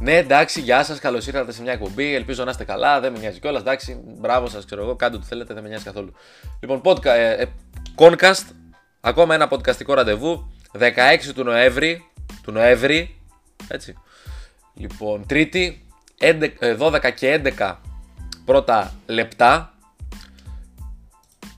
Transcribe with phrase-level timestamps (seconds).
[0.00, 2.14] Ναι, εντάξει, γεια σας, καλώς ήρθατε σε μια εκπομπή.
[2.14, 3.60] Ελπίζω να είστε καλά, δεν με νοιάζει κιόλας.
[3.60, 6.12] Εντάξει, μπράβο σας, ξέρω εγώ, κάντε ό,τι θέλετε, δεν με νοιάζει καθόλου.
[6.60, 7.46] Λοιπόν, podcast, ε, ε,
[7.96, 8.44] ΚωνCast,
[9.00, 10.52] ακόμα ένα podcast ικό ραντεβού.
[10.78, 12.10] 16 του Νοέμβρη.
[12.42, 13.20] Του Νοέμβρη,
[13.68, 13.94] έτσι.
[14.74, 15.86] Λοιπόν, Τρίτη,
[16.78, 17.74] 12 ε, και 11
[18.44, 19.74] πρώτα λεπτά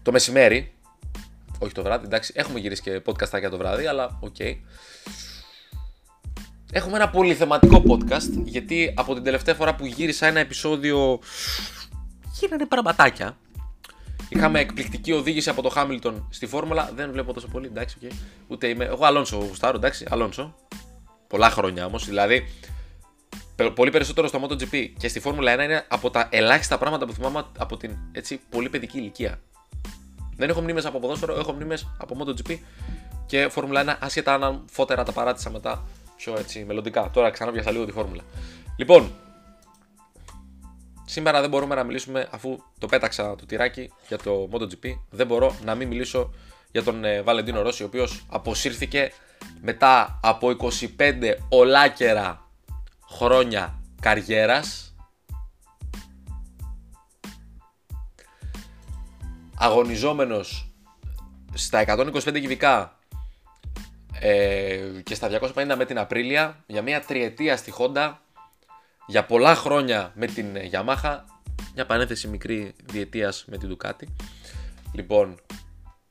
[0.02, 0.73] το μεσημέρι.
[1.59, 4.55] Όχι το βράδυ, εντάξει, έχουμε γυρίσει και podcast το βράδυ, αλλά okay.
[6.73, 11.19] Έχουμε ένα πολύ θεματικό podcast, γιατί από την τελευταία φορά που γύρισα ένα επεισόδιο
[12.41, 13.37] γίνανε παραμπατάκια.
[14.28, 16.91] Είχαμε εκπληκτική οδήγηση από το Χάμιλτον στη Φόρμουλα.
[16.95, 18.12] Δεν βλέπω τόσο πολύ, εντάξει, okay.
[18.48, 18.84] ούτε είμαι.
[18.84, 20.55] Εγώ Αλόνσο γουστάρω, εντάξει, Αλόνσο.
[21.27, 22.45] Πολλά χρόνια όμως, δηλαδή
[23.75, 27.45] πολύ περισσότερο στο MotoGP και στη Φόρμουλα 1 είναι από τα ελάχιστα πράγματα που θυμάμαι
[27.59, 29.41] από την έτσι, πολύ παιδική ηλικία.
[30.37, 32.59] Δεν έχω μνήμες από ποδόσφαιρο, έχω μνήμες από MotoGP
[33.27, 35.84] και Φόρμουλα 1, άσχετα αν φώτερα τα παράτησα μετά
[36.21, 37.11] πιο έτσι μελλοντικά.
[37.11, 38.23] Τώρα ξανά πιάσα λίγο τη φόρμουλα.
[38.77, 39.13] Λοιπόν,
[41.05, 44.98] σήμερα δεν μπορούμε να μιλήσουμε αφού το πέταξα το τυράκι για το MotoGP.
[45.11, 46.35] Δεν μπορώ να μην μιλήσω
[46.71, 49.13] για τον ε, Βαλεντίνο Ρώση, ο οποίος αποσύρθηκε
[49.61, 50.57] μετά από
[50.98, 52.51] 25 ολάκερα
[53.11, 54.95] χρόνια καριέρας
[59.55, 60.73] αγωνιζόμενος
[61.55, 63.00] στα 125 κυβικά
[64.21, 68.15] ε, και στα 250 με την Απρίλια για μια τριετία στη Honda
[69.07, 71.19] για πολλά χρόνια με την Yamaha
[71.75, 74.05] μια πανέθεση μικρή διετίας με την Ducati
[74.93, 75.41] λοιπόν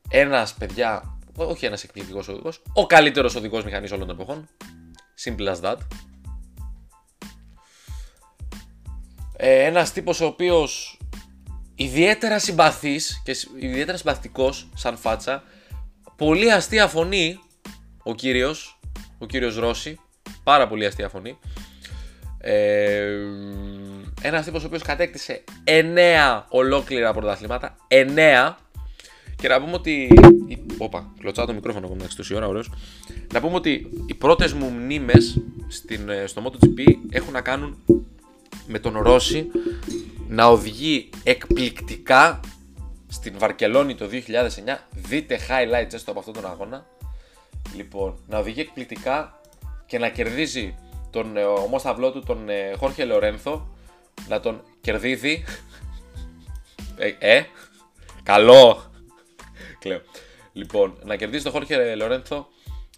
[0.10, 4.48] ένας παιδιά όχι ένας εκπληκτικός οδηγός ο καλύτερος οδηγός μηχανής όλων των εποχών.
[5.24, 5.78] Simple as that.
[9.38, 11.00] Ε, ένας τύπος ο οποίος
[11.76, 15.44] ιδιαίτερα συμπαθής και ιδιαίτερα συμπαθητικός σαν φάτσα
[16.16, 17.40] πολύ αστεία φωνή
[18.04, 18.80] ο κύριος,
[19.18, 20.00] ο κύριος Ρώση,
[20.44, 21.40] πάρα πολύ αστεία φωνή.
[22.42, 23.18] Ε,
[24.22, 28.56] ένας τύπος ο οποίος κατέκτησε 9 ολόκληρα πρωταθλήματα, 9
[29.36, 30.10] και να πούμε ότι.
[30.78, 32.72] Όπα, κλωτσάω το μικρόφωνο ακόμα τόση ώρα, ωραίος.
[33.34, 35.42] Να πούμε ότι οι πρώτες μου μνήμες
[36.08, 37.84] ε, στο MotoGP έχουν να κάνουν
[38.68, 39.52] με τον Ρώση
[40.28, 42.40] να οδηγεί εκπληκτικά
[43.08, 44.78] στην Βαρκελόνη το 2009.
[44.92, 46.86] Δείτε highlights έστω από αυτόν τον αγώνα.
[47.76, 49.40] Λοιπόν, να οδηγεί εκπληκτικά
[49.86, 50.76] και να κερδίζει
[51.10, 53.68] τον ε, ομόσταυλό του, τον ε, Χόρχε Λορένθο,
[54.28, 55.44] να τον κερδίζει.
[56.98, 57.46] ε, ε,
[58.24, 58.92] καλό.
[59.80, 60.02] Κλαίω.
[60.54, 62.48] Λοιπόν, να κερδίζει τον Χόρχε Λορένθο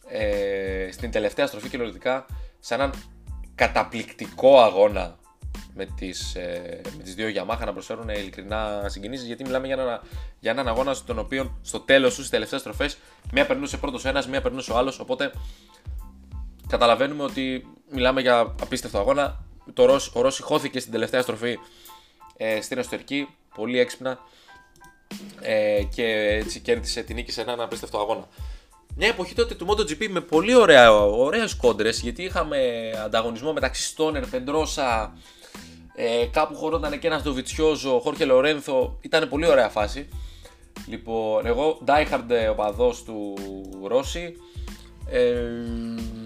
[0.08, 2.26] ε, στην τελευταία στροφή κυριολεκτικά
[2.60, 2.94] σε έναν
[3.56, 5.20] καταπληκτικό αγώνα
[5.76, 10.02] με τις, ε, με τις δύο Yamaha να προσφέρουν ειλικρινά συγκινήσεις γιατί μιλάμε για, ένα,
[10.40, 12.98] για έναν αγώνα στον οποίο στο τέλος τους στις τελευταίες στροφές
[13.32, 15.32] μία περνούσε πρώτος ένας, μία περνούσε ο άλλος οπότε
[16.68, 19.44] καταλαβαίνουμε ότι μιλάμε για απίστευτο αγώνα
[19.74, 21.58] το Ρώση, ο Ρώση χώθηκε στην τελευταία στροφή
[22.38, 24.20] ε, στην εσωτερική πολύ έξυπνα
[25.42, 26.06] ε, και
[26.46, 28.28] έτσι κέρδισε την νίκη σε έναν απίστευτο αγώνα.
[28.96, 34.24] Μια εποχή τότε του MotoGP με πολύ ωραία, ωραίες κόντρες γιατί είχαμε ανταγωνισμό μεταξύ Stoner,
[34.32, 35.18] Πεντρόσα,
[35.96, 38.98] ε, κάπου χωρόταν και ένα Ντοβιτσιόζο, Χόρχε Λορένθο.
[39.02, 40.08] Ήταν πολύ ωραία φάση.
[40.88, 43.34] Λοιπόν, εγώ diehard οπαδό του
[43.88, 44.36] Ρώση.
[45.10, 45.36] Ε,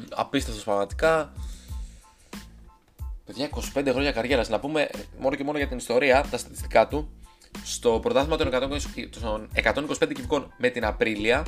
[0.10, 1.34] Απίστευτος πραγματικά.
[3.26, 4.50] Παιδιά, 25 χρόνια καριέρας.
[4.50, 4.90] Να πούμε
[5.20, 7.10] μόνο και μόνο για την ιστορία, τα στατιστικά του.
[7.64, 8.48] Στο πρωτάθλημα των
[9.54, 11.46] 125 κυβικών με την Απρίλια,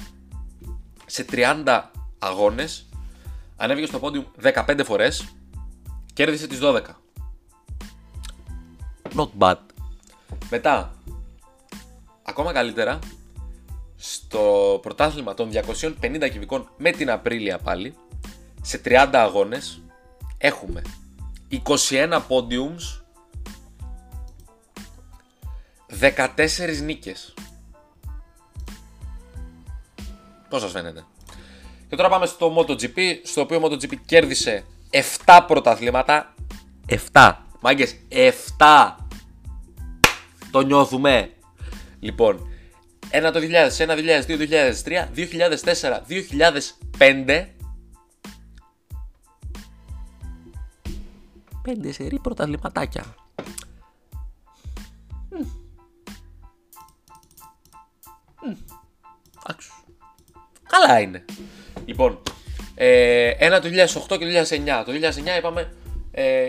[1.06, 2.90] σε 30 αγώνες,
[3.56, 5.34] ανέβηκε στο πόντιου 15 φορές,
[6.14, 6.82] κέρδισε τις 12.
[9.16, 9.58] Not bad.
[10.50, 10.96] Μετά,
[12.24, 13.00] ακόμα καλύτερα,
[13.96, 17.96] στο πρωτάθλημα των 250 κυβικών με την Απρίλια πάλι,
[18.62, 19.82] σε 30 αγώνες,
[20.38, 20.82] έχουμε
[21.50, 23.02] 21 podiums,
[26.00, 27.34] 14 νίκες.
[30.50, 31.06] Πώς σας φαίνεται;
[31.90, 34.66] Και τώρα πάμε στο MotoGP, στο οποίο MotoGP κέρδισε
[35.26, 36.34] 7 πρωταθλήματα.
[37.14, 37.47] 7.
[37.68, 37.96] Μάγκες,
[38.58, 38.96] 7.
[40.52, 41.32] Το νιώθουμε.
[42.00, 42.50] Λοιπόν,
[43.10, 46.02] ένα το 2001, 2002, 2003, 2004,
[46.98, 47.48] 2005.
[51.62, 53.16] Πέντε σερή πρωταθληματάκια.
[60.68, 61.26] Καλά είναι.
[61.86, 62.22] Λοιπόν,
[62.76, 64.84] ε, ένα το 2008 και το 2009.
[64.86, 65.74] Το 2009 είπαμε
[66.12, 66.48] ε,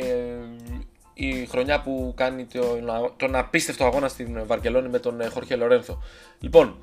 [1.21, 6.03] η χρονιά που κάνει τον, τον απίστευτο αγώνα στην Βαρκελόνη με τον Χόρχε Λορένθο.
[6.41, 6.79] Λοιπόν,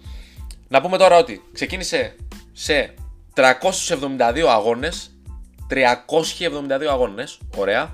[0.67, 2.15] να πούμε τώρα ότι ξεκίνησε
[2.51, 2.93] σε
[3.35, 5.11] 372 αγώνες,
[5.69, 7.93] 372 αγώνες, ωραία.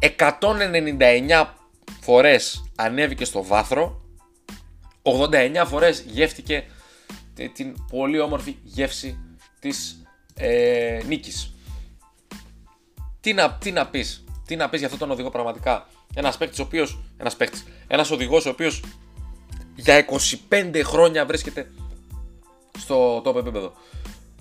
[0.00, 1.46] 199
[2.00, 4.00] φορές ανέβηκε στο βάθρο,
[5.02, 6.64] 89 φορές γεύτηκε
[7.52, 9.18] την πολύ όμορφη γεύση
[9.60, 10.02] της
[10.34, 11.52] ε, νίκης.
[13.20, 16.58] Τι να, τι να πεις, τι να πεις για αυτόν τον οδηγό πραγματικά; Ένας παίκτης
[16.58, 18.82] ο οποίος, ένας παίκτης, ένας οδηγός ο οποίος
[19.74, 19.96] για
[20.50, 21.70] 25 χρόνια βρίσκεται
[22.78, 23.72] στο top επίπεδο.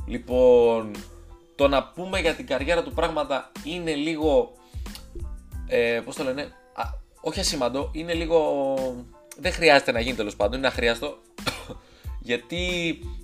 [0.06, 0.92] Λοιπόν,
[1.56, 4.52] το να πούμε για την καριέρα του πράγματα είναι λίγο,
[5.68, 6.42] ε, πώς το λένε,
[6.74, 6.84] α,
[7.22, 8.76] όχι ασήμαντο, είναι λίγο,
[9.38, 11.18] δεν χρειάζεται να γίνει τέλος πάντων, είναι αχρίαστο,
[12.30, 12.60] γιατί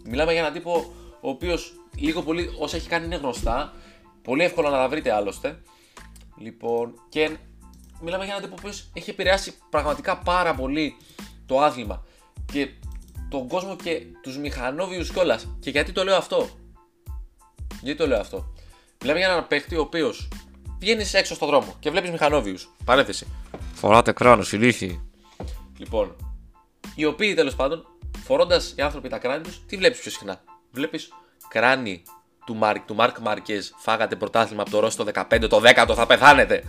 [0.05, 3.73] μιλάμε για έναν τύπο ο οποίος λίγο πολύ όσα έχει κάνει είναι γνωστά,
[4.21, 5.61] πολύ εύκολο να τα βρείτε άλλωστε,
[6.37, 7.37] λοιπόν, και
[8.01, 10.97] μιλάμε για έναν τύπο ο οποίος έχει επηρεάσει πραγματικά πάρα πολύ
[11.45, 12.03] το άθλημα
[12.51, 12.69] και
[13.29, 15.47] τον κόσμο και τους μηχανόβιους κιόλας.
[15.59, 16.49] Και γιατί το λέω αυτό;
[17.81, 18.53] Γιατί το λέω αυτό;
[19.01, 20.27] Μιλάμε για έναν παίχτη ο οποίος
[20.79, 22.69] βγαίνει έξω στον δρόμο και βλέπεις μηχανόβιους.
[22.85, 23.27] Παρέθεση.
[23.73, 25.11] Φοράτε κράνος, ηλίθιοι.
[25.77, 26.15] Λοιπόν,
[26.95, 27.85] οι οποίοι τέλος πάντων,
[28.23, 31.09] φορώντας οι άνθρωποι τα κράνη τους, τι βλέπεις πιο συχνά; Βλέπεις
[31.47, 32.03] κράνη
[32.45, 33.59] του Μάρκ, του Μάρκ Μάρκε.
[33.77, 36.63] Φάγατε πρωτάθλημα από το Ρώση το 15, το 10 θα πεθάνετε.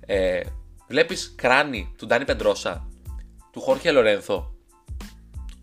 [0.00, 0.42] ε,
[0.88, 2.88] Βλέπεις κράνη του Ντάνι Πεντρόσα,
[3.50, 4.54] του Χόρχε Λορένθο;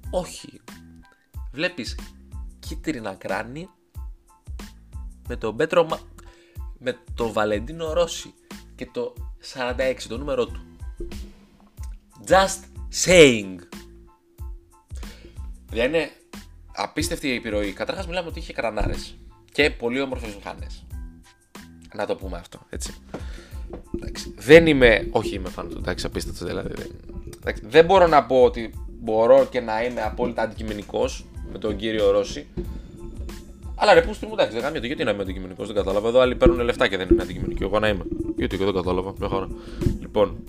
[0.09, 0.61] Όχι.
[1.51, 1.99] Βλέπεις
[2.59, 3.69] κίτρινα κράνη
[5.27, 5.87] με τον Πέτρο
[6.77, 8.33] με το Βαλεντίνο Ρώση
[8.75, 9.13] και το
[9.53, 10.61] 46 το νούμερο του.
[12.27, 12.59] Just
[13.05, 13.55] saying.
[15.69, 16.11] Δηλαδή είναι
[16.81, 17.71] απίστευτη η επιρροή.
[17.71, 19.15] Καταρχάς μιλάμε ότι είχε κρανάρες
[19.51, 20.85] και πολύ όμορφες μηχάνες.
[21.95, 22.93] Να το πούμε αυτό, έτσι.
[23.95, 26.71] Εντάξει, δεν είμαι, όχι είμαι φαν του, εντάξει, απίστευτος δηλαδή.
[27.35, 32.11] Εντάξει, δεν μπορώ να πω ότι μπορώ και να είμαι απόλυτα αντικειμενικός με τον κύριο
[32.11, 32.47] Ρώση.
[33.75, 36.07] Αλλά ρε, πού μου εντάξει, δεν το γιατί να είμαι αντικειμενικός, δεν κατάλαβα.
[36.07, 37.63] Εδώ άλλοι παίρνουν λεφτά και δεν είναι αντικειμενικοί.
[37.63, 38.03] Εγώ να είμαι.
[38.35, 39.13] Γιατί και δεν κατάλαβα.
[39.19, 39.47] Μια χαρά.
[39.99, 40.43] Λοιπόν,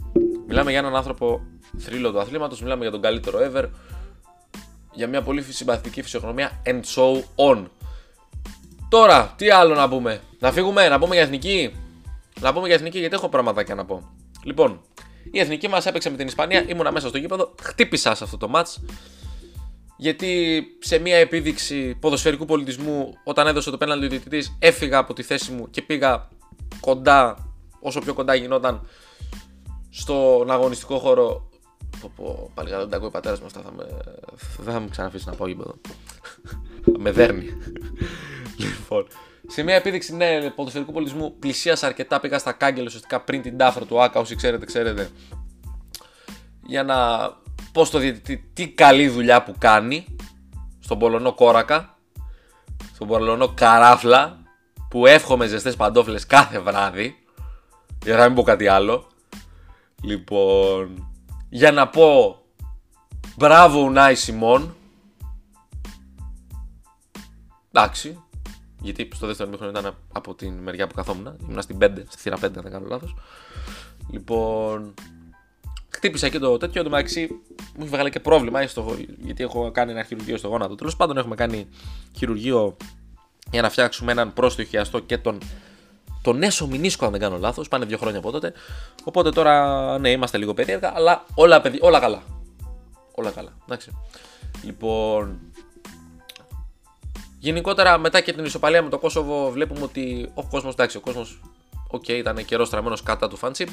[0.47, 1.41] μιλάμε για έναν άνθρωπο
[1.79, 3.69] θρύλο του αθλήματος, μιλάμε για τον καλύτερο ever.
[4.93, 7.65] Για μια πολύ συμπαθητική φυσιογνωμία and so on.
[8.89, 11.75] Τώρα, τι άλλο να πούμε; Να φύγουμε, να πούμε για εθνική;
[12.41, 14.11] Να πούμε για εθνική, γιατί έχω πραγματάκια να πω.
[14.45, 14.81] Λοιπόν,
[15.31, 18.51] η εθνική μας έπαιξε με την Ισπανία, ήμουνα μέσα στο γήπεδο, χτύπησα σε αυτό το
[18.55, 18.93] match
[20.03, 25.23] γιατί σε μια επίδειξη ποδοσφαιρικού πολιτισμού, όταν έδωσε το πέναλτι ο διαιτητής, έφυγα από τη
[25.23, 26.29] θέση μου και πήγα
[26.81, 27.49] κοντά,
[27.81, 28.87] όσο πιο κοντά γινόταν,
[29.91, 31.49] στον αγωνιστικό χώρο.
[32.01, 33.87] Το πω πάλι δεν τα ακούει ο πατέρας μου αυτά, θα με...
[34.59, 35.75] δεν θα μου ξαναφήσει να πάω γήπεδο.
[36.99, 37.47] με δέρνει.
[38.57, 39.07] λοιπόν,
[39.47, 42.21] σε μια επίδειξη ναι, ποδοσφαιρικού πολιτισμού πλησίασα αρκετά.
[42.21, 44.21] Πήγα στα κάγκελ ουσιαστικά πριν την τάφρα του Άκα.
[44.21, 45.11] Όσοι ξέρετε, ξέρετε.
[46.67, 46.97] Για να
[47.73, 50.17] πω στο διαιτητή τι καλή δουλειά που κάνει
[50.81, 51.99] στον Πολωνό Κόρακα,
[52.95, 54.43] στον Πολωνό Καράφλα,
[54.91, 57.15] που εύχομαι ζεστές παντόφλες κάθε βράδυ,
[58.05, 59.07] για να μην πω κάτι άλλο.
[60.03, 61.12] Λοιπόν,
[61.55, 62.43] για να πω
[63.37, 64.75] μπράβο Ουνάι Σιμών.
[67.73, 68.23] Εντάξει,
[68.81, 71.37] γιατί στο δεύτερο μήχρονο ήταν από την μεριά που καθόμουν.
[71.43, 73.15] Ήμουν στην 5, στη θύρα 5, αν δεν κάνω λάθος.
[74.11, 74.95] Λοιπόν,
[75.89, 76.83] χτύπησα και το τέτοιο.
[76.83, 80.75] Το μεταξύ μου έχει βγάλει και πρόβλημα, στο, γιατί έχω κάνει ένα χειρουργείο στο γόνατο.
[80.75, 81.69] Τέλος πάντων, έχουμε κάνει
[82.17, 82.77] χειρουργείο
[83.51, 85.39] για να φτιάξουμε έναν πρόσθιο χιαστό και τον,
[86.23, 87.69] τον έσω μηνίσκο, αν δεν κάνω λάθος.
[87.69, 88.53] Πάνε δύο χρόνια από τότε.
[89.05, 92.23] Οπότε τώρα, ναι, είμαστε λίγο περίεργα, αλλά όλα, παιδιά, όλα καλά.
[93.15, 93.53] Όλα καλά.
[93.65, 93.91] Εντάξει.
[94.65, 95.41] Λοιπόν,
[97.43, 101.41] Γενικότερα μετά και την ισοπαλία με το Κόσοβο βλέπουμε ότι ο κόσμος, εντάξει, ο κόσμος,
[101.89, 103.69] okay, ήταν καιρός στραμμένος κατά του Φαν'τ Σιπ,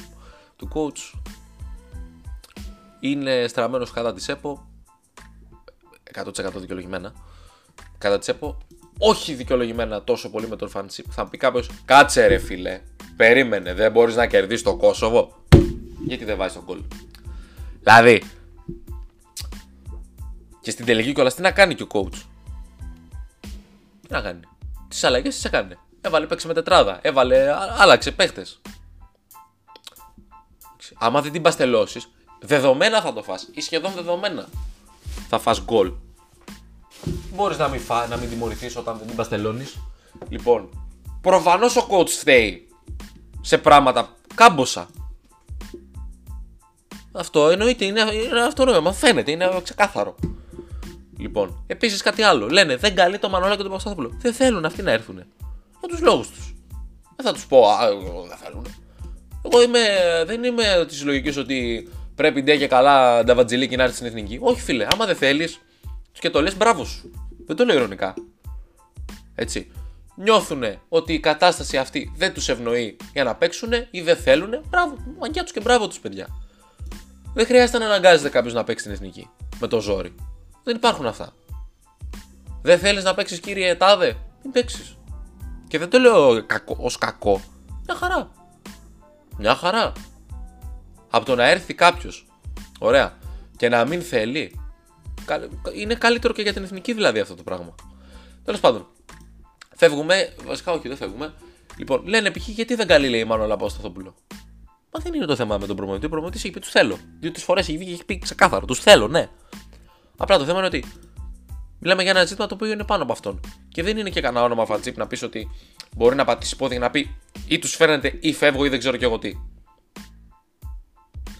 [0.56, 1.18] του coach,
[3.00, 4.66] είναι στραμμένος κατά της ΕΠΟ.
[6.14, 7.12] 100% δικαιολογημένα.
[7.98, 8.58] Κατά της ΕΠΟ.
[9.02, 11.06] Όχι δικαιολογημένα τόσο πολύ με τον Φαντσίπ.
[11.10, 12.80] Θα πει κάποιος, κάτσε ρε φίλε.
[13.16, 15.44] Περίμενε, δεν μπορείς να κερδίσεις το Κόσοβο.
[16.06, 16.80] Γιατί δεν βάζει τον κόλ.
[17.82, 18.22] Δηλαδή.
[20.60, 22.22] Και στην τελική κιόλας τι να κάνει και ο coach;
[24.00, 24.40] Τι να κάνει;
[24.88, 25.78] Τις αλλαγές τις έκανε.
[26.00, 26.98] Έβαλε παίξει με τετράδα.
[27.02, 28.60] Έβαλε, άλλαξε παίχτες.
[30.98, 32.08] Άμα δεν την παστελώσεις,
[32.40, 34.48] Δεδομένα θα το φας ή σχεδόν δεδομένα
[35.28, 35.92] θα φας γκολ.
[37.34, 39.78] Μπορείς να μην, φά, να μην τιμωρηθείς όταν δεν την παστελώνεις.
[40.28, 40.88] Λοιπόν,
[41.20, 42.68] προφανώς ο coach φταίει
[43.40, 44.88] σε πράγματα κάμποσα.
[47.12, 50.14] Αυτό εννοείται, είναι, είναι αυτονόημα, φαίνεται, είναι ξεκάθαρο.
[51.18, 52.48] Λοιπόν, επίσης κάτι άλλο.
[52.48, 54.16] Λένε δεν καλεί το Μανώλα και τον Παπασταθόπουλο.
[54.20, 55.14] Δεν θέλουν αυτοί να έρθουν.
[55.14, 56.54] Για τους λόγους τους.
[57.16, 57.88] Δεν θα τους πω, Α,
[58.28, 58.66] δεν θέλουν.
[59.44, 59.78] Εγώ είμαι,
[60.26, 64.38] δεν είμαι της λογικής ότι πρέπει ντε και καλά νταβατζιλίκι να έρθει στην εθνική.
[64.40, 65.60] Όχι, φίλε, άμα δεν θέλεις
[66.20, 67.10] και το λες, μπράβο σου.
[67.46, 68.14] Δεν το λέω ειρωνικά.
[69.34, 69.70] Έτσι.
[70.14, 74.64] Νιώθουν ότι η κατάσταση αυτή δεν τους ευνοεί για να παίξουν ή δεν θέλουν.
[74.68, 76.26] Μπράβο, μαγιά τους και μπράβο τους, παιδιά.
[77.34, 79.28] Δεν χρειάζεται να αναγκάζεται κάποιος να παίξει την εθνική
[79.60, 80.14] με το ζόρι.
[80.64, 81.32] Δεν υπάρχουν αυτά.
[82.62, 84.96] Δεν θέλεις να παίξεις, κύριε Τάδε, μην παίξεις.
[85.68, 87.40] Και δεν το λέω κακό, ως κακό.
[87.86, 88.30] Μια χαρά.
[89.38, 89.92] Μια χαρά.
[91.10, 92.26] Από το να έρθει κάποιος,
[92.78, 93.18] ωραία,
[93.56, 94.59] και να μην θέλει,
[95.74, 97.74] είναι καλύτερο και για την εθνική δηλαδή αυτό το πράγμα.
[98.44, 98.86] Τέλος πάντων,
[99.76, 100.34] φεύγουμε.
[100.46, 101.34] Βασικά, όχι, δεν φεύγουμε.
[101.76, 102.48] Λοιπόν, λένε π.χ.
[102.48, 104.14] γιατί δεν καλεί, λέει μάλλον Σταθόπουλο.
[104.92, 106.06] Μα δεν είναι το θέμα με τον προμονητή.
[106.06, 106.98] Ο προμονητής έχει πει τους θέλω.
[107.20, 108.66] Δύο-τρει φορές έχει βγει και έχει πει ξεκάθαρο.
[108.66, 109.28] Τους θέλω, ναι.
[110.16, 110.84] Απλά το θέμα είναι ότι
[111.78, 113.40] μιλάμε για ένα ζήτημα το οποίο είναι πάνω από αυτόν.
[113.68, 115.50] Και δεν είναι και κανένα όνομα φατζίπ να πεις ότι
[115.96, 118.96] μπορεί να πατήσει πόδι και να πει ή τους φαίνεται ή φεύγω ή δεν ξέρω
[118.96, 119.32] κι εγώ τι.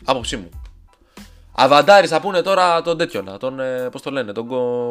[0.05, 0.49] Άποψή μου.
[1.63, 4.49] Αβαντάρι θα πούνε τώρα τον τέτοιον, τον, ε, πώς το λένε, τον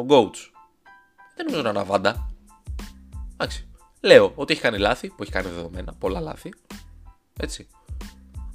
[0.08, 0.50] Goats.
[1.36, 2.30] Δεν νομίζω να είναι αβάντα.
[3.32, 3.68] Εντάξει.
[4.00, 6.52] Λέω ότι έχει κάνει λάθη, που έχει κάνει δεδομένα, πολλά λάθη.
[7.40, 7.68] Έτσι.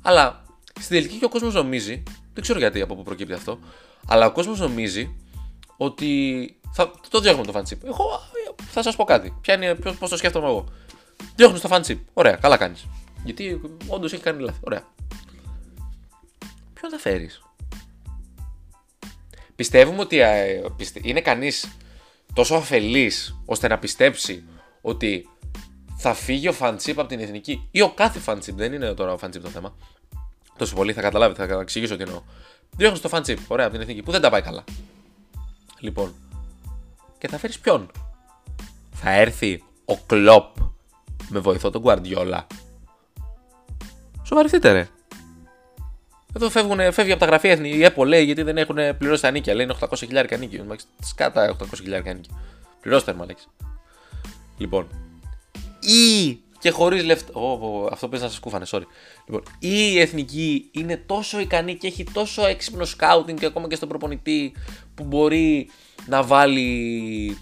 [0.02, 0.44] Αλλά
[0.80, 2.04] στην τελική και ο κόσμος νομίζει,
[2.34, 3.60] δεν ξέρω γιατί από πού προκύπτει αυτό,
[4.08, 5.16] αλλά ο κόσμος νομίζει
[5.78, 6.60] ότι.
[6.72, 7.84] Θα, το διώχνουμε το fanship.
[7.84, 8.06] Εγώ
[8.72, 9.38] θα σας πω κάτι.
[9.42, 10.66] Ποια είναι, πώς το σκέφτομαι εγώ.
[11.36, 12.00] Διώχνεις το fanship.
[12.14, 12.88] Ωραία, καλά κάνεις.
[13.24, 14.60] Γιατί όντως έχει κάνει λάθη.
[14.64, 14.84] Ωραία.
[16.74, 17.42] Ποιον θα φέρεις;
[19.56, 20.62] Πιστεύουμε ότι ε,
[21.02, 21.78] είναι κανείς
[22.34, 24.44] τόσο αφελής ώστε να πιστέψει
[24.82, 25.30] ότι
[25.98, 28.58] θα φύγει ο φαντσίπ από την εθνική ή ο κάθε φαντσίπ.
[28.58, 29.76] Δεν είναι τώρα ο φαντσίπ το θέμα.
[30.58, 32.22] Τόσο πολύ θα καταλάβετε, θα εξηγήσω τι εννοώ.
[32.78, 34.64] Διώχνεις το φαντσίπ, ωραία, από την εθνική που δεν τα πάει καλά.
[35.80, 36.14] Λοιπόν,
[37.18, 37.92] και θα φέρεις ποιον;
[38.92, 40.56] Θα έρθει ο Κλοπ
[41.30, 42.44] με βοηθό τον Guardiola.
[44.24, 44.88] Σοβαρευτείτε ρε.
[46.36, 49.54] Εδώ φεύγουν, φεύγει από τα γραφεία η Apple λέει γιατί δεν έχουν πληρώσει τα νίκια.
[49.54, 50.62] Λέει είναι 800 χιλιάρικα νίκη.
[51.04, 52.30] Σκάτα 800 χιλιάρικα νίκη.
[52.82, 53.48] Πληρώστε μα λέξη.
[54.58, 54.88] Λοιπόν.
[55.80, 57.34] Ή και χωρίς λεφτά.
[57.34, 58.84] Oh, αυτό παίζει να σας κούφανε, sorry.
[59.25, 63.75] Λοιπόν, ή η εθνική είναι τόσο ικανή και έχει τόσο έξυπνο σκάουτινγκ και ακόμα και
[63.75, 64.54] στον προπονητή
[64.96, 65.70] που μπορεί
[66.06, 67.38] να βάλει.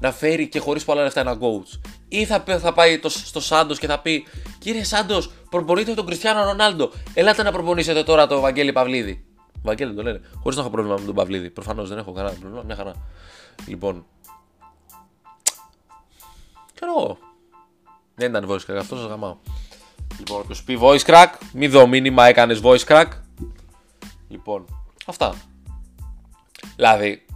[0.00, 1.78] να φέρει και χωρίς πολλά λεφτά ένα coach.
[2.12, 4.26] Ή θα, θα πάει το, στο Σάντος και θα πει:
[4.58, 6.90] Κύριε Σάντος, προπονείτε τον Κριστιανό Ρονάλντο.
[7.14, 9.24] Ελάτε να προπονήσετε τώρα το Βαγγέλη Παυλίδη.
[9.62, 10.20] Βαγγέλη το λένε.
[10.42, 11.50] Χωρίς να έχω πρόβλημα με τον Παυλίδη.
[11.50, 12.62] Προφανώς δεν έχω κανένα πρόβλημα.
[12.66, 12.92] Μια χαρά.
[13.66, 14.06] Λοιπόν.
[16.74, 17.18] Ξέρω
[18.14, 19.36] Δεν ήταν voice crack, αυτό σας γαμάω.
[20.18, 23.08] Λοιπόν, όποιο πει voice crack, μη δω μήνυμα έκανες voice crack.
[24.28, 24.64] Λοιπόν,
[25.06, 25.34] αυτά.
[26.76, 27.26] Δηλαδή,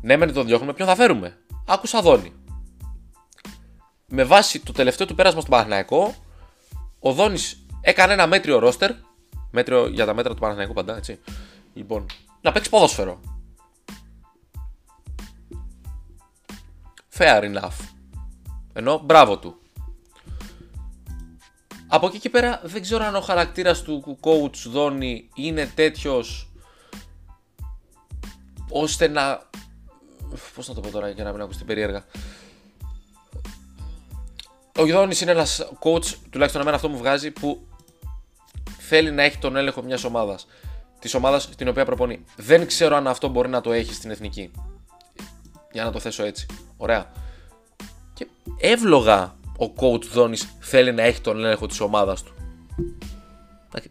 [0.00, 1.38] ναι, μεν το διώχνουμε, ποιον θα φέρουμε.
[1.66, 2.32] Άκουσα Δόνι
[4.10, 6.14] με βάση το τελευταίο του πέρασμα στον Παναθηναϊκό,
[6.98, 8.90] ο Δόνης έκανε ένα μέτριο ρόστερ.
[9.50, 11.18] Μέτριο για τα μέτρα του Παναθηναϊκού παντά, έτσι.
[11.74, 12.06] Λοιπόν,
[12.40, 13.20] να παίξει ποδόσφαιρο.
[17.18, 17.88] Fair enough.
[18.72, 19.54] Ενώ μπράβο του.
[21.86, 26.52] Από εκεί και πέρα δεν ξέρω αν ο χαρακτήρας του coach Δόνη είναι τέτοιος
[28.70, 29.48] ώστε να...
[30.54, 32.04] Πώς να το πω τώρα για να μην ακουστεί περίεργα.
[34.80, 37.66] Ο Γιώργος είναι ένας coach, τουλάχιστον εμένα αυτό μου βγάζει, που
[38.78, 40.46] θέλει να έχει τον έλεγχο μιας ομάδας.
[40.98, 42.24] Της ομάδας την οποία προπονεί.
[42.36, 44.50] Δεν ξέρω αν αυτό μπορεί να το έχει στην εθνική.
[45.72, 46.46] Για να το θέσω έτσι.
[46.76, 47.12] Ωραία.
[48.14, 48.26] Και
[48.58, 52.34] εύλογα ο coach Δόνης θέλει να έχει τον έλεγχο της ομάδας του.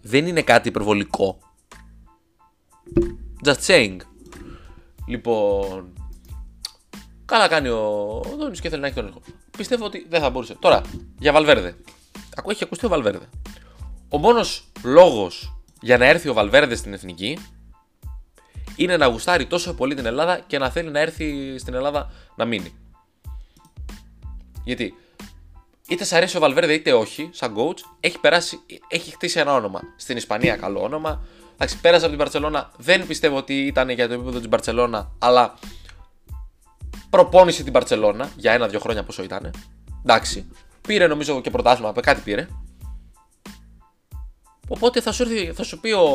[0.01, 1.37] Δεν είναι κάτι υπερβολικό.
[3.45, 3.97] Just saying.
[5.07, 5.93] Λοιπόν.
[7.25, 9.21] Καλά κάνει ο Δόνης και θέλει να έχει τον έλεγχο
[9.59, 10.55] πιστεύω ότι δεν θα μπορούσε.
[10.59, 10.81] Τώρα,
[11.19, 11.75] για Βαλβέρδε.
[12.35, 13.29] Ακούω, έχει ακουστεί ο Βαλβέρδε.
[14.09, 17.37] Ο μόνος λόγος για να έρθει ο Βαλβέρδε στην εθνική
[18.75, 22.45] είναι να γουστάρει τόσο πολύ την Ελλάδα και να θέλει να έρθει στην Ελλάδα να
[22.45, 22.73] μείνει.
[24.63, 24.93] Γιατί
[25.87, 29.81] είτε σ' αρέσει ο Βαλβέρδε είτε όχι, σαν coach, έχει, περάσει, έχει χτίσει ένα όνομα.
[29.95, 31.21] Στην Ισπανία καλό όνομα.
[31.53, 32.71] Εντάξει, πέρασε από την Παρσελώνα.
[32.77, 35.53] Δεν πιστεύω ότι ήταν για το επίπεδο της Παρσελώνα, αλλά
[37.09, 39.53] προπόνησε την Παρσελώνα για ένα-δύο χρόνια πόσο ήταν.
[40.01, 40.47] Εντάξει.
[40.81, 42.47] Πήρε νομίζω και πρωτάθλημα, κάτι πήρε.
[44.67, 46.07] Οπότε θα σου, έρθει, θα σου πει ο,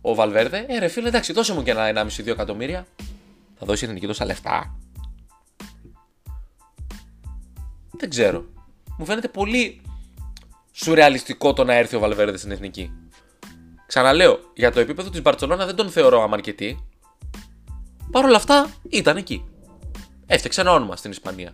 [0.00, 2.86] ο Βαλβέρδε, ε ρε φίλε, εντάξει, δώσε μου και ένα 1,5-2 εκατομμύρια.
[3.58, 4.78] Θα δώσει η εθνική τόσα λεφτά.
[7.90, 8.44] Δεν ξέρω.
[8.98, 9.80] Μου φαίνεται πολύ
[10.72, 12.92] σουρεαλιστικό το να έρθει ο Βαλβέρδε στην εθνική.
[13.86, 16.89] Ξαναλέω, για το επίπεδο της Μπαρσελόνα δεν τον θεωρώ αμαρκετή.
[18.10, 19.44] Παρ' όλα αυτά ήταν εκεί.
[20.26, 21.52] Έφτιαξε ένα όνομα στην Ισπανία.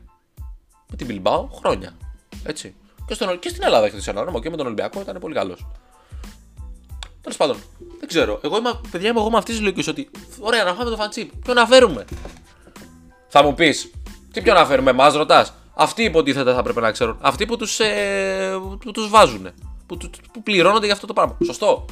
[0.90, 1.96] Με την Bilbao χρόνια.
[2.44, 2.75] Έτσι.
[3.06, 5.66] Και, στον, και στην Ελλάδα έφτιαξε ένα όνομα και με τον Ολυμπιακό ήταν πολύ καλός.
[7.20, 7.56] Τέλος πάντων,
[7.98, 8.40] δεν ξέρω.
[8.42, 10.10] Εγώ είμαι, παιδιά είμαι εγώ με αυτής της λογικής ότι
[10.40, 11.30] ωραία να φάμε το φαντσίπ.
[11.44, 12.04] Ποιο να φέρουμε.
[13.28, 13.90] Θα μου πεις,
[14.32, 15.52] Τι πιο να φέρουμε, εμά ρωτάς.
[15.75, 17.18] Αυτοί υποτίθεται θα πρέπει να ξέρουν.
[17.20, 19.48] Αυτοί που τους ε, που τους βάζουν.
[19.86, 19.96] Που,
[20.32, 21.36] που πληρώνονται για αυτό το πράγμα.
[21.44, 21.84] Σωστό.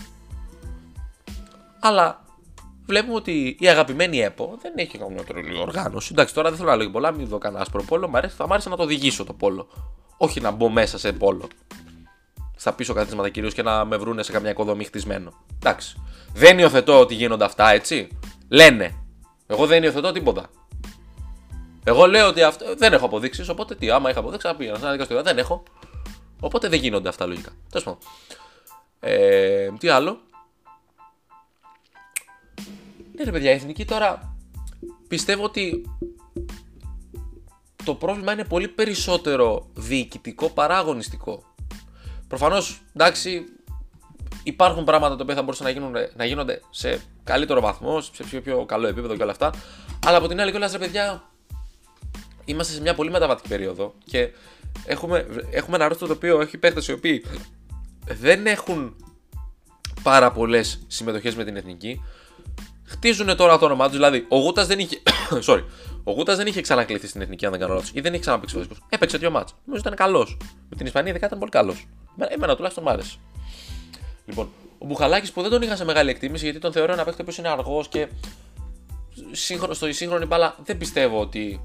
[1.81, 2.24] Αλλά
[2.87, 6.09] βλέπουμε ότι η αγαπημένη ΕΠΟ δεν έχει καμία τρελή οργάνωση.
[6.13, 8.09] Εντάξει, τώρα δεν θέλω να λέω πολλά, μην δω κανένα άσπρο πόλο.
[8.09, 9.69] Μ αρέσει, θα μ' άρεσε να το οδηγήσω το πόλο.
[10.17, 11.49] Όχι να μπω μέσα σε πόλο.
[12.57, 15.33] Στα πίσω καθίσματα κυρίως και να με βρούνε σε καμιά οικοδομή χτισμένο.
[15.55, 16.03] Εντάξει.
[16.35, 18.09] Δεν υιοθετώ ότι γίνονται αυτά, έτσι.
[18.49, 19.05] Λένε.
[19.47, 20.51] Εγώ δεν υιοθετώ τίποτα.
[21.85, 23.49] Εγώ λέω ότι αυτό δεν έχω αποδείξεις.
[23.49, 25.23] Οπότε τι, άμα είχα αποδείξει, θα πήγαινα σε ένα δικαστήριο.
[25.23, 25.63] Δεν έχω.
[26.41, 27.51] Οπότε δεν γίνονται αυτά λογικά.
[27.71, 27.99] Τέλος πάντων.
[29.01, 30.21] Ε, τι άλλο;
[33.25, 34.37] Ναι, ρε παιδιά, η εθνική τώρα
[35.09, 35.91] πιστεύω ότι
[37.85, 41.55] το πρόβλημα είναι πολύ περισσότερο διοικητικό παρά αγωνιστικό.
[42.29, 43.45] Προφανώς, εντάξει,
[44.43, 48.41] υπάρχουν πράγματα τα οποία θα μπορούσαν να, γίνουν, να γίνονται σε καλύτερο βαθμό, σε πιο,
[48.41, 49.53] πιο καλό επίπεδο και όλα αυτά.
[50.07, 51.31] Αλλά από την άλλη, κιόλας, ρε παιδιά,
[52.45, 54.31] είμαστε σε μια πολύ μεταβατική περίοδο και
[54.85, 57.25] έχουμε, έχουμε ένα ρόστο το οποίο έχει παίχτες οι οποίοι
[58.05, 58.97] δεν έχουν
[60.03, 62.01] πάρα πολλές συμμετοχές με την εθνική.
[62.87, 63.95] Χτίζουν τώρα το όνομά τους.
[63.95, 65.03] Δηλαδή, ο Γούτας δεν είχε.
[65.47, 65.65] Sorry.
[66.05, 67.91] Ο Γούτας δεν είχε ξανακληθεί στην εθνική, αν δεν κάνω λάθος.
[67.95, 68.75] Ή δεν είχε ξαναπέξει βασικό.
[68.89, 69.55] Έπαιξε δύο μάτς.
[69.65, 70.37] Νομίζω ήταν καλός.
[70.69, 71.87] Με την Ισπανία ειδικά ήταν πολύ καλός.
[72.29, 73.17] Εμένα τουλάχιστον μου άρεσε.
[74.27, 74.49] Λοιπόν,
[74.79, 77.35] ο Μπουχαλάκης που δεν τον είχα σε μεγάλη εκτίμηση γιατί τον θεωρώ ένα παίκτη που
[77.39, 78.09] είναι αργός και
[79.71, 81.61] στο σύγχρονη μπάλα δεν πιστεύω ότι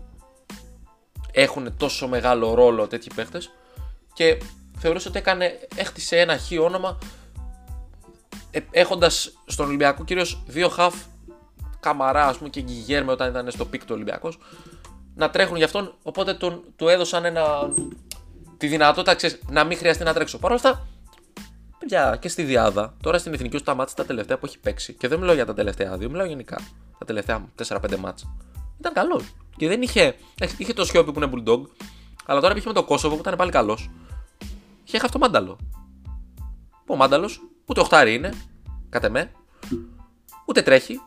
[1.31, 3.41] έχουν τόσο μεγάλο ρόλο τέτοιοι παίχτε.
[4.13, 4.37] Και
[4.77, 7.05] θεωρούσα ότι έκανε, έχτισε ένα χι όνομα ε,
[8.71, 10.95] έχοντας στον Ολυμπιακό κυρίως δύο χαφ
[11.79, 14.37] Καμαρά ας πούμε, και Γκυγέρμε όταν ήταν στο πικ του Ολυμπιακός
[15.15, 15.93] να τρέχουν γι' αυτόν.
[16.03, 17.43] Οπότε τον, του έδωσαν ένα,
[18.57, 20.37] τη δυνατότητα ξέρεις, να μην χρειαστεί να τρέξω.
[20.37, 20.87] Παρ' όλα αυτά,
[21.79, 24.93] παιδιά και στη Διάδα, τώρα στην εθνική σου τα μάτια τα τελευταία που έχει παίξει.
[24.93, 26.61] Και δεν μιλάω για τα τελευταία δύο, μιλάω γενικά.
[26.97, 28.35] Τα τελευταία 4-5 ματς.
[28.79, 29.23] Ήταν καλός.
[29.57, 30.15] Και δεν είχε.
[30.57, 31.61] Είχε το Σιώπη που είναι Bulldog,
[32.25, 33.89] αλλά τώρα πήγε με το Κόσοβο που ήταν πάλι καλός.
[34.83, 35.57] Είχε χάσει το Μάνταλο.
[36.85, 38.33] Που ο Μάνταλος ούτε οχτάρι είναι,
[38.89, 39.31] κατά με.
[40.45, 41.01] Ούτε τρέχει,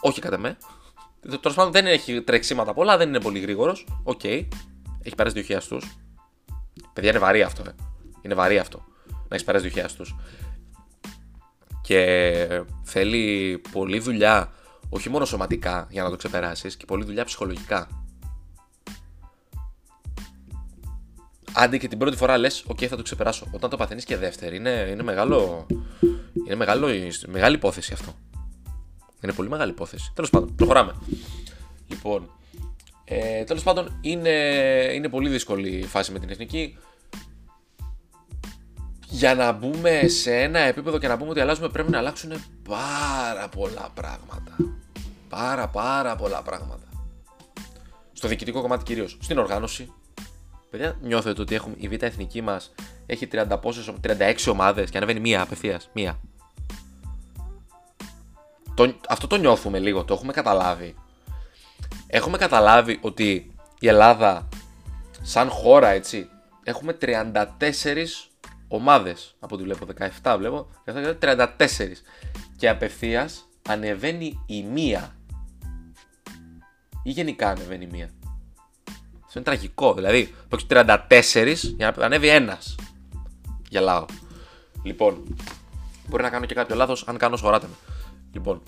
[0.00, 0.56] όχι κατά με.
[1.20, 3.86] Τέλος πάντων δεν έχει τρεξίματα πολλά, δεν είναι πολύ γρήγορος.
[4.02, 4.48] Okay.
[5.02, 5.78] Έχει περάσει δύο χιαστούς.
[6.92, 7.62] Παιδιά είναι βαρύ αυτό.
[7.68, 7.74] Ε.
[8.22, 8.84] Είναι βαρύ αυτό.
[9.08, 10.04] Να έχεις περάσει δύο χιαστούς.
[11.82, 14.52] Και θέλει πολλή δουλειά,
[14.88, 18.05] όχι μόνο σωματικά για να το ξεπεράσεις, και πολλή δουλειά ψυχολογικά.
[21.58, 23.46] Άντε και την πρώτη φορά λες: Οκ, θα το ξεπεράσω.
[23.50, 25.66] Όταν το παθαίνεις και δεύτερη, είναι, είναι, μεγάλο,
[26.46, 26.88] είναι μεγάλο,
[27.26, 28.14] μεγάλη υπόθεση αυτό.
[29.22, 30.12] Είναι πολύ μεγάλη υπόθεση.
[30.14, 30.94] Τέλος πάντων, προχωράμε.
[31.88, 32.30] Λοιπόν,
[33.04, 34.30] ε, τέλος πάντων είναι,
[34.94, 36.78] είναι πολύ δύσκολη η φάση με την εθνική.
[39.08, 42.32] Για να μπούμε σε ένα επίπεδο και να πούμε ότι αλλάζουμε πρέπει να αλλάξουν
[42.68, 44.56] πάρα πολλά πράγματα.
[45.28, 46.86] Πάρα πάρα πολλά πράγματα.
[48.12, 49.18] Στο διοικητικό κομμάτι κυρίως.
[49.20, 49.92] Στην οργάνωση.
[50.76, 52.74] Παιδιά, νιώθετε ότι έχουμε, η β' εθνική μας
[53.06, 53.60] έχει 30
[54.00, 55.88] 36 ομάδες και ανεβαίνει μία απευθείας.
[55.92, 56.20] Μία.
[58.74, 60.94] Το, αυτό το νιώθουμε λίγο, το έχουμε καταλάβει.
[62.06, 64.48] Έχουμε καταλάβει ότι η Ελλάδα,
[65.22, 66.28] σαν χώρα, έτσι,
[66.62, 67.34] έχουμε 34
[68.68, 69.36] ομάδες.
[69.38, 69.86] Από ό,τι βλέπω,
[70.22, 70.68] 17 βλέπω,
[71.20, 72.02] 34.
[72.56, 75.16] Και απευθείας ανεβαίνει η μία.
[77.02, 78.10] Ή γενικά ανεβαίνει η μία.
[79.36, 79.94] Αυτό είναι τραγικό.
[79.94, 82.74] Δηλαδή, που 34 για να ανέβει ένας.
[83.68, 84.04] Γελάω.
[84.82, 85.36] Λοιπόν,
[86.08, 87.04] μπορεί να κάνω και κάποιο λάθος.
[87.06, 87.74] Αν κάνω, σωράτε με.
[88.32, 88.62] Λοιπόν,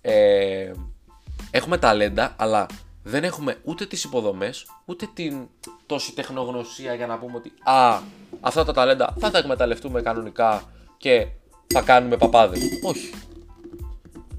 [0.00, 0.72] ε,
[1.50, 2.66] έχουμε ταλέντα, αλλά
[3.02, 5.48] δεν έχουμε ούτε τις υποδομές, ούτε την
[5.86, 8.00] τόση τεχνογνωσία για να πούμε ότι α,
[8.40, 10.62] αυτά τα ταλέντα θα τα εκμεταλλευτούμε κανονικά
[10.96, 11.26] και
[11.66, 12.60] θα κάνουμε παπάδες.
[12.82, 13.10] Όχι.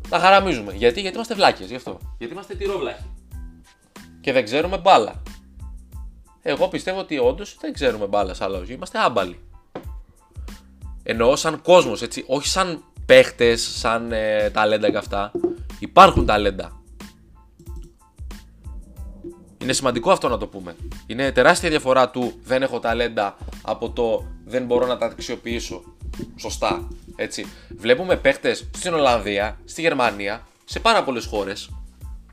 [0.09, 0.73] Τα χαραμίζουμε.
[0.73, 1.99] Γιατί, γιατί είμαστε βλάκες, γι' αυτό.
[2.17, 3.03] Γιατί είμαστε τυρόβλαχοι.
[4.21, 5.23] Και δεν ξέρουμε μπάλα.
[6.47, 9.39] Εγώ πιστεύω ότι όντως δεν ξέρουμε μπάλα σαν Είμαστε άμπαλοι.
[11.03, 12.23] Εννοώ σαν κόσμος, έτσι.
[12.27, 15.31] Όχι σαν παίχτες, σαν ε, ταλέντα και αυτά.
[15.79, 16.81] Υπάρχουν ταλέντα.
[19.57, 20.75] Είναι σημαντικό αυτό να το πούμε.
[21.07, 25.83] Είναι τεράστια διαφορά του δεν έχω ταλέντα από το δεν μπορώ να τα αξιοποιήσω.
[26.35, 26.87] Σωστά.
[27.15, 27.45] Έτσι.
[27.69, 31.69] Βλέπουμε παίχτες στην Ολλανδία, στη Γερμανία, σε πάρα πολλές χώρες.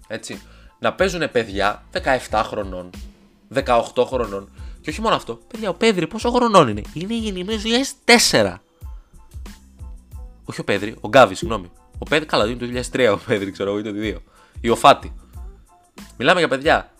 [0.08, 0.42] Έτσι.
[0.78, 1.84] Να παίζουν παιδιά
[2.30, 2.90] 17 χρονών,
[3.54, 4.52] 18 χρονών.
[4.80, 5.38] Και όχι μόνο αυτό.
[5.48, 7.62] Παιδιά, ο Πέδρη πόσο χρονών είναι; Είναι γεννημένος
[8.04, 8.54] 2004.
[10.44, 11.70] Όχι ο Πέδρη, ο Γκάβι, συγγνώμη.
[11.98, 14.16] Ο Πέδρη, καλά, είναι το 2003 ο Πέδρη, ξέρω εγώ, ή το 2002.
[14.60, 15.14] Ή ο Φάτι.
[16.16, 16.90] Μιλάμε για παιδιά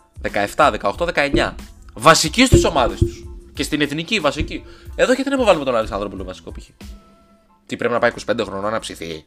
[0.57, 1.55] 17, 18, 19.
[1.95, 3.27] Βασικοί στις ομάδες τους.
[3.55, 4.65] Και στην εθνική βασική.
[4.95, 6.69] Εδώ γιατί να βάλουμε τον Αλεξάνδρο που είναι βασικό π.χ.
[7.67, 9.25] Τι πρέπει να πάει 25 χρονών να ψηθεί;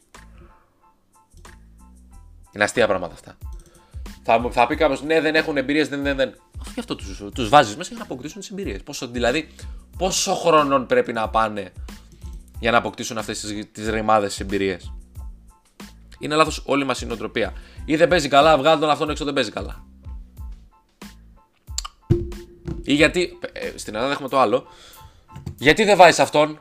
[2.52, 3.38] Είναι αστεία πράγματα αυτά.
[4.24, 6.34] Θα, θα πει κάποιος, ναι, δεν έχουν εμπειρίες, δεν, δεν, δεν.
[6.74, 8.82] Γι' αυτό τους τους βάζεις μέσα για να αποκτήσουν τις εμπειρίες.
[9.12, 9.50] Δηλαδή,
[9.98, 11.72] πόσο χρόνο πρέπει να πάνε
[12.60, 13.40] για να αποκτήσουν αυτές
[13.72, 14.94] τις ρημάδες εμπειρίες.
[16.20, 17.54] Είναι λάθος όλη μας η νοοτροπία.
[17.86, 19.84] Ή δεν παίζει καλά, βγάλει τον αυτόν έξω δεν παίζει καλά.
[22.84, 23.40] Ή γιατί.
[23.54, 24.68] Ε, στην Ελλάδα έχουμε το άλλο.
[25.58, 26.60] Γιατί δεν βάζεις αυτόν.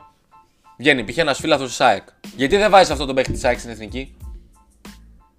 [0.77, 1.17] Βγαίνει, π.χ.
[1.17, 2.07] ένας φίλαθο της ΣΑΕΚ.
[2.35, 4.17] Γιατί δεν βάζεις αυτόν τον παίχτη της ΣΑΕΚ στην εθνική;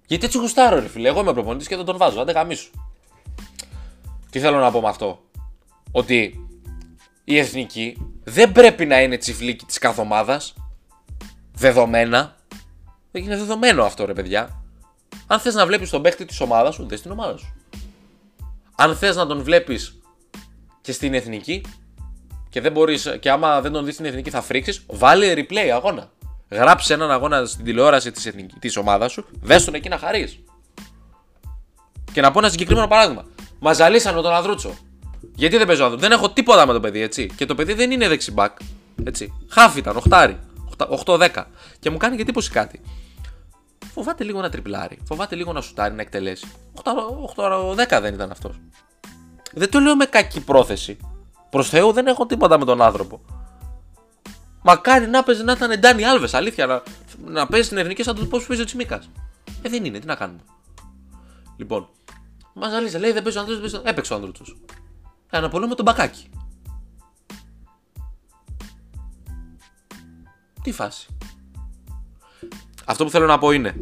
[0.07, 1.07] Γιατί έτσι γουστάρω, ρε φίλε.
[1.07, 2.21] Εγώ είμαι προπονητής και δεν τον βάζω.
[2.21, 2.71] Άντε γαμίσου.
[4.37, 5.19] Τι θέλω να πω με αυτό;
[5.91, 6.47] Ότι
[7.23, 10.41] η εθνική δεν πρέπει να είναι τσιφλίκι της κάθε ομάδα.
[11.53, 12.35] Δεδομένα.
[13.11, 14.63] Δεν είναι δεδομένο αυτό, ρε παιδιά.
[15.27, 17.53] Αν θες να βλέπεις τον παίχτη της ομάδας σου, δες την ομάδα σου.
[18.75, 19.99] Αν θες να τον βλέπεις
[20.81, 21.65] και στην εθνική
[22.49, 26.11] και δεν μπορείς, και άμα δεν τον δεις στην εθνική θα φρίξεις, βάλε replay αγώνα.
[26.49, 30.39] Γράψε έναν αγώνα στην τηλεόραση της της ομάδας σου, δες τον εκεί να χαρείς.
[32.11, 33.25] Και να πω ένα συγκεκριμένο παράδειγμα.
[33.59, 34.77] Μα ζαλίσανε τον Ανδρούτσο.
[35.35, 36.07] Γιατί δεν παίζω Ανδρούτσο.
[36.07, 37.29] Δεν έχω τίποτα με το παιδί, έτσι.
[37.35, 38.57] Και το παιδί δεν είναι δεξιμπάκ.
[39.03, 39.33] Έτσι.
[39.49, 40.39] Χάφ ήταν, οχτάρι.
[41.05, 41.43] 8-10.
[41.79, 42.81] Και μου κάνει και εντύπωση κάτι.
[43.93, 44.99] Φοβάται λίγο να τριπλάρει.
[45.03, 46.47] Φοβάται λίγο να σουτάρει, να εκτελέσει.
[47.35, 48.59] 8-10 δεν ήταν αυτός.
[49.53, 50.97] Δεν το λέω με κακή πρόθεση.
[51.49, 53.21] Προς Θεού δεν έχω τίποτα με τον άνθρωπο.
[54.61, 56.65] Μακάρι να παίζει να ήταν Ντάνι Άλβες, αλήθεια.
[56.65, 56.83] Να,
[57.25, 59.09] να παίζει στην εθνική σαν το πώ παίζει ο Τσιμίκας.
[59.61, 60.39] Ε, δεν είναι, τι να κάνουμε.
[61.57, 61.89] Λοιπόν,
[62.59, 63.81] μας ζαλίζει, λέει δεν παίζει ο Ανδρούτσο.
[63.83, 64.55] Έπαιξε ο Ανδρούτσο.
[65.29, 66.29] Ε, με τον μπακάκι.
[70.61, 71.07] Τι φάση.
[72.85, 73.77] Αυτό που θέλω να πω είναι.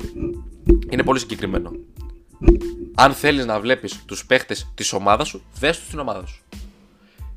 [0.90, 1.72] Είναι πολύ συγκεκριμένο.
[2.96, 6.44] Αν θέλεις να βλέπεις τους παίχτες της ομάδας σου, δες τους στην ομάδα σου.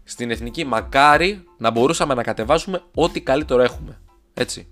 [0.04, 4.00] Στην εθνική, μακάρι να μπορούσαμε να κατεβάσουμε ό,τι καλύτερο έχουμε.
[4.34, 4.68] Έτσι.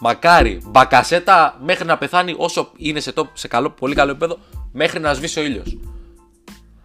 [0.00, 4.38] Μακάρι μπακασέτα μέχρι να πεθάνει όσο είναι σε, το, σε καλό, πολύ καλό επίπεδο,
[4.76, 5.78] μέχρι να σβήσει ο ήλιος.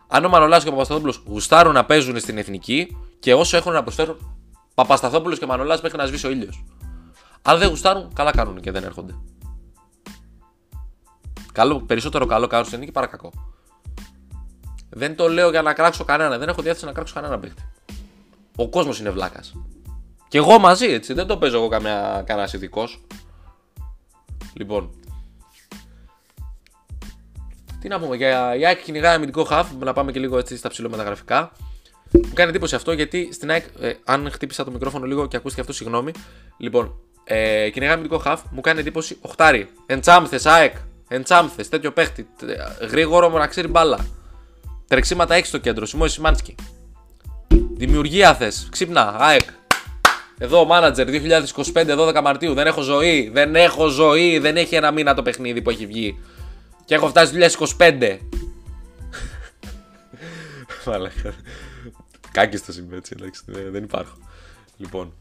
[0.07, 3.83] Αν ο Μανολάς και ο Παπασταθόπουλος γουστάρουν να παίζουν στην εθνική και όσο έχουν να
[3.83, 4.41] προσφέρουν,
[4.73, 6.63] Παπασταθόπουλος και Μανολάς μέχρι να σβήσει ο ήλιος.
[7.41, 9.15] Αν δεν γουστάρουν, καλά κάνουν και δεν έρχονται.
[11.51, 13.31] Καλό, περισσότερο καλό κάνουν στην εθνική παρά κακό.
[14.89, 16.37] Δεν το λέω για να κράξω κανένα.
[16.37, 17.61] Δεν έχω διάθεση να κράξω κανένα παίχτη.
[18.55, 19.53] Ο κόσμος είναι βλάκας.
[20.27, 21.13] Και εγώ μαζί, έτσι.
[21.13, 23.01] Δεν το παίζω εγώ καμιά, κανένας ειδικός.
[24.53, 24.89] Λοιπόν.
[27.81, 29.67] Τι να πούμε, για η ΑΕΚ κυνηγάει αμυντικό χαφ.
[29.79, 31.51] Να πάμε και λίγο έτσι στα ψηλομεταγραφικά.
[32.11, 35.61] Μου κάνει εντύπωση αυτό γιατί στην ΑΕΚ, ε, αν χτύπησα το μικρόφωνο λίγο και ακούστηκε
[35.61, 36.11] αυτό, συγγνώμη.
[36.57, 38.41] Λοιπόν, ε, κυνηγάει αμυντικό χαφ.
[38.49, 39.69] Μου κάνει εντύπωση οχτάρι.
[39.85, 40.75] Εντσάμθες, ΑΕΚ.
[41.07, 42.27] Εντσάμθες, τέτοιο παίχτη.
[42.89, 44.05] Γρήγορο μου να ξέρει μπάλα.
[44.87, 45.85] Τρεξίματα έχεις στο κέντρο.
[45.85, 46.55] Σιμώη Σιμάνσκι.
[47.73, 48.67] Δημιουργία θες.
[48.71, 49.15] Ξύπνα.
[49.17, 49.49] ΑΕΚ.
[50.37, 52.53] Εδώ, μάνατζερ 2025, 12 Μαρτίου.
[52.53, 53.29] Δεν έχω ζωή.
[53.33, 54.39] Δεν έχω ζωή.
[54.39, 56.19] Δεν έχει ένα μήνα το παιχνίδι που έχει βγει.
[56.91, 57.33] Και έχω φτάσει
[57.77, 58.17] 2025.
[60.85, 61.33] Μαλάκα.
[62.31, 63.43] Κάκι στο σημείο έτσι, εντάξει.
[63.47, 64.17] Δεν υπάρχω.
[64.77, 65.13] Λοιπόν.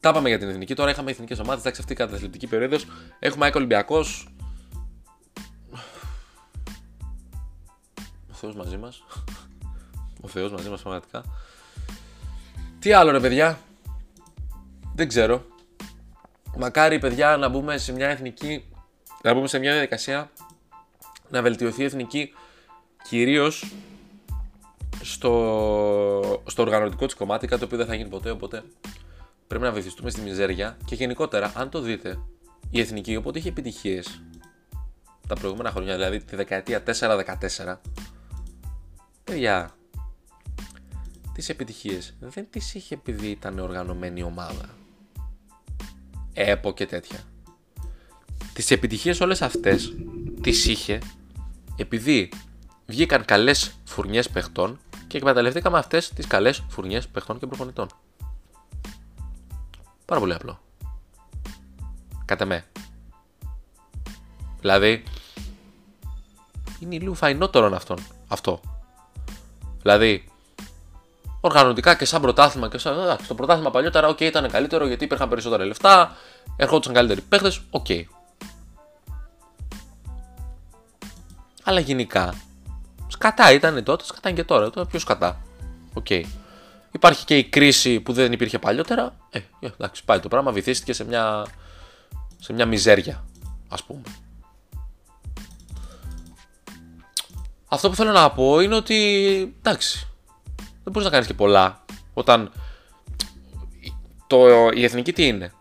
[0.00, 0.74] Τα πάμε για την εθνική.
[0.74, 1.60] Τώρα είχαμε εθνικές ομάδες.
[1.60, 2.76] Εντάξει, αυτή η καταθλιπτική περίοδο.
[3.18, 4.28] Έχουμε ΑΕΚ Ολυμπιακός.
[8.32, 9.02] Θεός μαζί μας.
[10.20, 11.24] Ο Θεός μαζί μας πραγματικά.
[12.78, 13.58] Τι άλλο ρε παιδιά.
[14.94, 15.44] Δεν ξέρω.
[16.56, 18.69] Μακάρι παιδιά να μπούμε σε μια εθνική,
[19.22, 20.30] να μπούμε σε μια διαδικασία
[21.28, 22.32] να βελτιωθεί η εθνική
[23.08, 23.72] κυρίως
[25.02, 28.62] στο, στο οργανωτικό της κομμάτι, κάτι το οποίο δεν θα γίνει ποτέ, οπότε
[29.46, 32.18] πρέπει να βοηθηθούμε στη μιζέρια και γενικότερα, αν το δείτε,
[32.70, 34.22] η εθνική όποτε είχε επιτυχίες
[35.28, 37.76] τα προηγούμενα χρόνια, δηλαδή τη δεκαετία 4-14,
[39.24, 39.70] Παιδιά,
[41.32, 44.68] τις επιτυχίες δεν τις είχε επειδή ήταν οργανωμένη ομάδα.
[46.32, 47.18] ΕΠΟ και τέτοια.
[48.52, 49.94] Τις επιτυχίες όλες αυτές
[50.40, 50.98] τις είχε
[51.76, 52.28] επειδή
[52.86, 57.86] βγήκαν καλές φουρνιές παιχτών και εκμεταλλευτήκαμε αυτές τις καλές φουρνιές παιχτών και προπονητών.
[60.04, 60.60] Πάρα πολύ απλό.
[62.24, 62.64] Κατά με.
[64.60, 65.02] Δηλαδή,
[66.80, 68.60] είναι λίγο φαϊνότερον αυτόν, αυτό.
[69.82, 70.24] Δηλαδή,
[71.40, 72.98] οργανωτικά και σαν πρωτάθλημα και σαν.
[72.98, 76.16] Εντάξει, το πρωτάθλημα παλιότερα, OK, ήταν καλύτερο γιατί υπήρχαν περισσότερα λεφτά,
[76.56, 78.04] ερχόντουσαν καλύτεροι παίχτες, OK.
[81.70, 82.34] Αλλά γενικά,
[83.06, 84.70] σκατά ήταν τότε, σκατά είναι και τώρα.
[84.70, 85.42] Τώρα πιο σκατά;
[85.92, 86.22] Okay.
[86.92, 89.16] Υπάρχει και η κρίση που δεν υπήρχε παλιότερα.
[89.30, 91.46] Ε, ε, εντάξει, πάει το πράγμα, βυθίστηκε σε μια,
[92.38, 93.24] σε μια μιζέρια,
[93.68, 94.02] ας πούμε.
[97.68, 98.96] Αυτό που θέλω να πω είναι ότι
[99.58, 100.08] εντάξει,
[100.58, 102.52] δεν μπορείς να κάνεις και πολλά όταν
[104.26, 105.52] το, η εθνική τι είναι;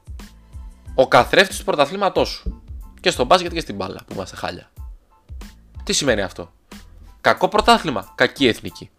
[0.95, 2.61] Ο καθρέφτης του πρωταθλήματός σου.
[3.01, 4.71] Και στον μπάσκετ και στην μπάλα που είμαστε χάλια.
[5.89, 6.51] Τι σημαίνει αυτό;
[7.21, 8.89] Κακό πρωτάθλημα, κακή εθνική.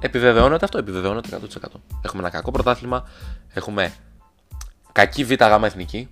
[0.00, 1.80] Επιβεβαιώνεται αυτό, επιβεβαιώνεται 100%.
[2.02, 3.08] Έχουμε ένα κακό πρωτάθλημα,
[3.48, 3.94] έχουμε
[4.92, 6.10] κακή β' γάμα εθνική.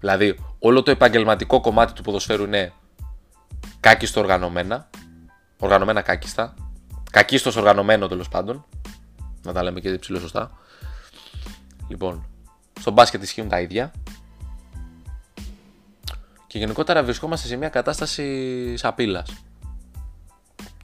[0.00, 2.72] Δηλαδή, όλο το επαγγελματικό κομμάτι του ποδοσφαίρου είναι
[3.80, 4.90] κάκιστο οργανωμένα.
[5.58, 6.54] Οργανωμένα κάκιστα.
[7.10, 8.64] Κακίστος οργανωμένο τέλος πάντων.
[9.42, 10.50] Να τα λέμε και ψηλό σωστά.
[11.88, 12.26] Λοιπόν,
[12.80, 13.92] στο μπάσκετ ισχύουν τα ίδια.
[16.46, 19.42] Και γενικότερα βρισκόμαστε σε μια κατάσταση σαπίλας.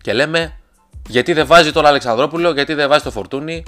[0.01, 0.53] Και λέμε,
[1.09, 3.62] γιατί δεν βάζει τον Αλεξανδρόπουλο, γιατί δεν βάζει το Φορτούνι;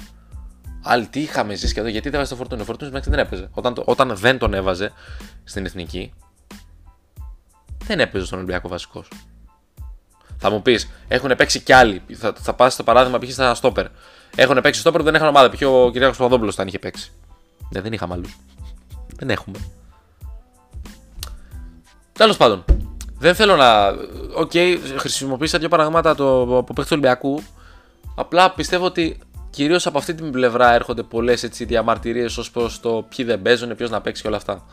[0.86, 3.18] Άλλοι τι είχαμε ζήσει και εδώ, γιατί δεν βάζει το Φορτούνι; Ο Φορτούνι μέχρι δεν
[3.18, 3.48] έπαιζε.
[3.52, 4.92] Όταν, όταν δεν τον έβαζε
[5.44, 6.12] στην εθνική,
[7.84, 9.08] δεν έπαιζε στον Ολυμπιακό βασικός.
[10.38, 12.02] Θα μου πεις, έχουν παίξει κι άλλοι.
[12.14, 13.32] Θα, θα πας στο παράδειγμα π.χ.
[13.32, 13.86] στα Στόπερ.
[14.36, 15.50] Έχουν παίξει στόπερ που δεν είχαν ομάδα.
[15.50, 15.62] Π.χ.
[15.62, 15.98] ο κ.
[15.98, 17.12] Παπαδόπουλος αν είχε παίξει.
[17.68, 18.38] Ναι, δεν είχαμε άλλους.
[19.16, 19.58] Δεν έχουμε.
[22.18, 22.64] Τέλος πάντων.
[23.18, 23.86] Δεν θέλω να.
[24.34, 27.42] Okay, χρησιμοποίησα δύο παραδείγματα το, από παίχτη του Ολυμπιακού.
[28.14, 29.18] Απλά πιστεύω ότι
[29.50, 33.90] κυρίως από αυτή την πλευρά έρχονται πολλές διαμαρτυρίες ως προς το ποιοι δεν παίζουν, ποιος
[33.90, 34.66] να παίξει και όλα αυτά.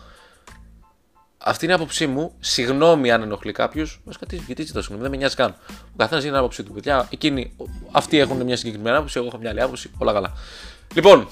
[1.37, 2.33] Αυτή είναι η άποψή μου.
[2.39, 4.01] Συγγνώμη αν ενοχλεί κάποιος.
[4.05, 5.55] Βασικά τι γιατί το συγγνώμη, δεν με νοιάζει καν.
[5.69, 6.73] Ο καθένας έχει την άποψή του.
[6.73, 7.55] Παιδιά, εκείνοι,
[7.91, 9.91] αυτοί έχουν μια συγκεκριμένη άποψη, εγώ έχω μια άλλη άποψη.
[9.97, 10.33] Όλα καλά.
[10.93, 11.27] Λοιπόν,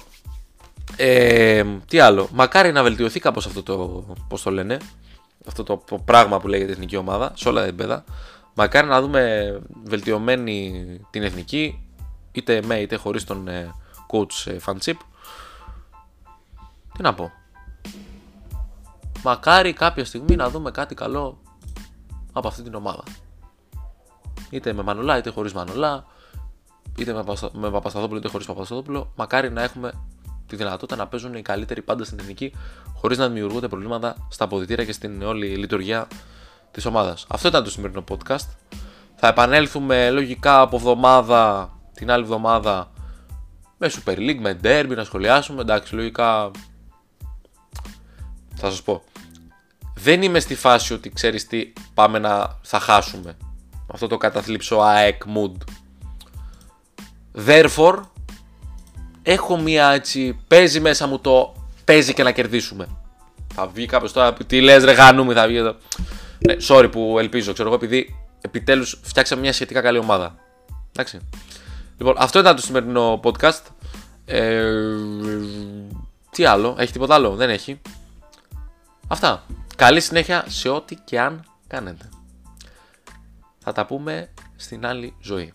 [0.95, 2.29] ε, τι άλλο.
[2.33, 4.05] Μακάρι να βελτιωθεί κάπως αυτό το.
[4.27, 4.77] Πώς το λένε.
[5.49, 8.03] Αυτό το, πράγμα που λέγεται εθνική ομάδα σε όλα τα επίπεδα.
[8.53, 11.87] Μακάρι να δούμε βελτιωμένη την εθνική
[12.31, 13.73] είτε με είτε χωρίς τον ε,
[14.11, 14.95] coach ε, Fanchip.
[16.93, 17.31] Τι να πω.
[19.23, 21.37] Μακάρι κάποια στιγμή να δούμε κάτι καλό
[22.33, 23.03] από αυτή την ομάδα.
[24.49, 26.05] Είτε με Μανολά είτε χωρίς Μανολά,
[26.97, 29.11] είτε με, με Παπασταθόπουλο είτε χωρίς Παπασταθόπουλο.
[29.15, 29.91] Μακάρι να έχουμε
[30.49, 32.53] τη δυνατότητα να παίζουν οι καλύτεροι πάντα στην εθνική
[32.93, 36.07] χωρίς να δημιουργούνται προβλήματα στα αποδητήρια και στην όλη λειτουργία
[36.71, 37.25] της ομάδας.
[37.29, 38.47] Αυτό ήταν το σημερινό podcast.
[39.15, 42.91] Θα επανέλθουμε λογικά από εβδομάδα την άλλη εβδομάδα
[43.77, 45.61] με Super League, με Derby να σχολιάσουμε.
[45.61, 46.51] Εντάξει, λογικά
[48.55, 49.03] θα σας πω.
[49.95, 53.37] Δεν είμαι στη φάση ότι ξέρεις τι πάμε να θα χάσουμε.
[53.93, 55.55] Αυτό το καταθλίψο ΑΕΚ mood.
[57.45, 58.01] Therefore,
[59.31, 62.87] έχω μία έτσι, παίζει μέσα μου το παίζει και να κερδίσουμε.
[63.53, 65.75] Θα βγει κάποιος τώρα, τι λες ρε γανούμι, θα βγει εδώ.
[66.39, 70.35] Ναι, sorry που ελπίζω, ξέρω εγώ, επειδή επιτέλους φτιάξαμε μια σχετικά καλή ομάδα.
[70.91, 71.19] Εντάξει.
[71.97, 73.61] Λοιπόν, αυτό ήταν το σημερινό podcast.
[74.25, 74.73] Ε,
[76.31, 77.81] τι άλλο, έχει τίποτα άλλο, δεν έχει.
[79.07, 79.43] Αυτά.
[79.75, 82.09] Καλή συνέχεια σε ό,τι και αν κάνετε.
[83.59, 85.53] Θα τα πούμε στην άλλη ζωή.